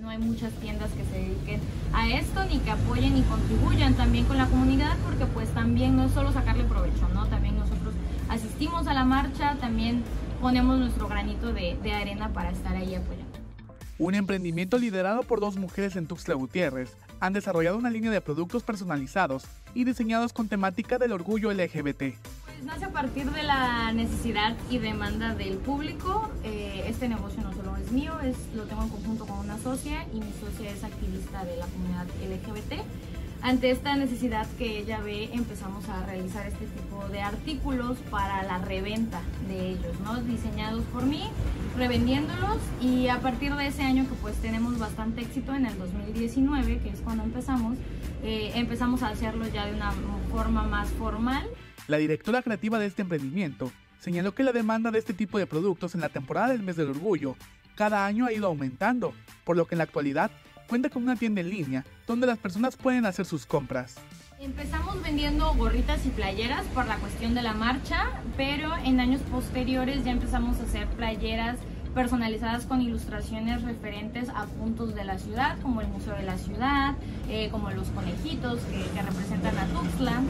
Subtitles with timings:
[0.00, 1.60] No hay muchas tiendas que se dediquen
[1.92, 6.04] a esto, ni que apoyen y contribuyan también con la comunidad, porque pues también no
[6.04, 7.26] es solo sacarle provecho, ¿no?
[7.26, 7.94] También nosotros
[8.28, 10.04] asistimos a la marcha, también
[10.40, 13.38] ponemos nuestro granito de, de arena para estar ahí apoyando.
[13.98, 18.62] Un emprendimiento liderado por dos mujeres en Tuxtla Gutiérrez han desarrollado una línea de productos
[18.62, 21.98] personalizados y diseñados con temática del orgullo LGBT.
[21.98, 26.30] Pues nace a partir de la necesidad y demanda del público.
[26.44, 27.57] Eh, este negocio no solo
[27.88, 31.44] es mío, es, lo tengo en conjunto con una socia y mi socia es activista
[31.44, 32.84] de la comunidad LGBT.
[33.40, 38.58] Ante esta necesidad que ella ve, empezamos a realizar este tipo de artículos para la
[38.58, 40.20] reventa de ellos, ¿no?
[40.22, 41.22] Diseñados por mí,
[41.78, 46.80] revendiéndolos y a partir de ese año que pues tenemos bastante éxito en el 2019,
[46.80, 47.78] que es cuando empezamos,
[48.22, 49.92] eh, empezamos a hacerlo ya de una
[50.30, 51.48] forma más formal.
[51.86, 55.94] La directora creativa de este emprendimiento señaló que la demanda de este tipo de productos
[55.94, 57.36] en la temporada del mes del orgullo
[57.78, 59.14] cada año ha ido aumentando,
[59.44, 60.32] por lo que en la actualidad
[60.66, 63.94] cuenta con una tienda en línea donde las personas pueden hacer sus compras.
[64.40, 70.04] Empezamos vendiendo gorritas y playeras por la cuestión de la marcha, pero en años posteriores
[70.04, 71.56] ya empezamos a hacer playeras
[71.94, 76.96] personalizadas con ilustraciones referentes a puntos de la ciudad, como el Museo de la Ciudad,
[77.28, 80.20] eh, como los conejitos que, que representan a Tuxtla.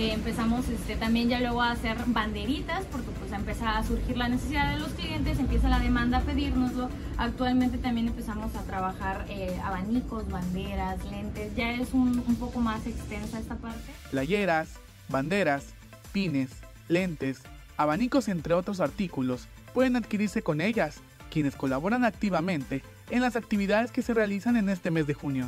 [0.00, 4.30] Eh, empezamos este, también ya luego a hacer banderitas porque pues empieza a surgir la
[4.30, 6.88] necesidad de los clientes, empieza la demanda a pedírnoslo.
[7.18, 12.86] Actualmente también empezamos a trabajar eh, abanicos, banderas, lentes, ya es un, un poco más
[12.86, 13.92] extensa esta parte.
[14.10, 14.70] Playeras,
[15.10, 15.74] banderas,
[16.12, 16.48] pines,
[16.88, 17.42] lentes,
[17.76, 24.00] abanicos entre otros artículos pueden adquirirse con ellas, quienes colaboran activamente en las actividades que
[24.00, 25.46] se realizan en este mes de junio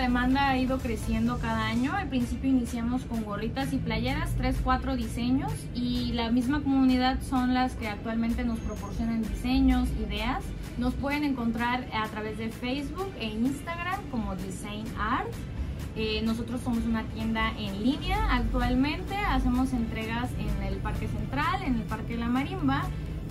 [0.00, 1.94] demanda ha ido creciendo cada año.
[1.94, 7.54] Al principio iniciamos con gorritas y playeras, 3, 4 diseños y la misma comunidad son
[7.54, 10.42] las que actualmente nos proporcionan diseños, ideas.
[10.78, 15.28] Nos pueden encontrar a través de Facebook e Instagram como Design Art.
[15.96, 21.74] Eh, nosotros somos una tienda en línea actualmente, hacemos entregas en el Parque Central, en
[21.74, 22.84] el Parque la Marimba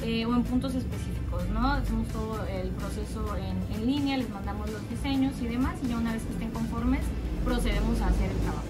[0.03, 1.73] eh, o en puntos específicos, ¿no?
[1.73, 5.97] Hacemos todo el proceso en, en, línea, les mandamos los diseños y demás, y ya
[5.97, 7.01] una vez que estén conformes,
[7.43, 8.63] procedemos a hacer el trabajo.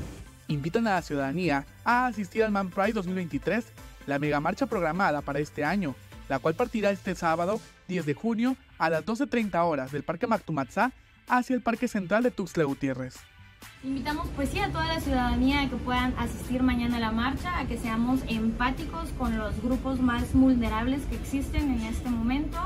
[0.48, 3.66] Invitan a la ciudadanía a asistir al Man Pride 2023,
[4.08, 5.96] la mega marcha programada para este año,
[6.28, 10.92] la cual partirá este sábado 10 de junio a las 12.30 horas del Parque Mactumatzá
[11.28, 13.18] hacia el Parque Central de Tuxtla Gutiérrez.
[13.82, 17.58] Invitamos pues sí a toda la ciudadanía a que puedan asistir mañana a la marcha,
[17.58, 22.58] a que seamos empáticos con los grupos más vulnerables que existen en este momento,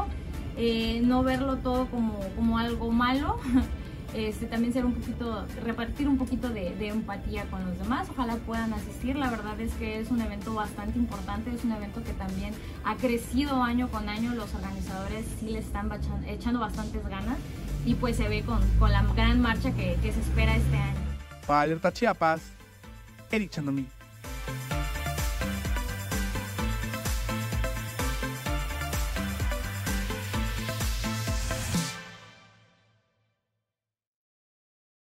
[0.57, 3.39] eh, no verlo todo como, como algo malo,
[4.15, 8.37] este, también ser un poquito, repartir un poquito de, de, empatía con los demás, ojalá
[8.37, 12.13] puedan asistir, la verdad es que es un evento bastante importante, es un evento que
[12.13, 12.55] también
[12.85, 15.91] ha crecido año con año, los organizadores sí le están
[16.27, 17.37] echando bastantes ganas
[17.85, 20.99] y pues se ve con, con la gran marcha que, que se espera este año.
[21.45, 22.41] Para Alerta Chiapas,
[23.31, 23.85] Eric Chandomí.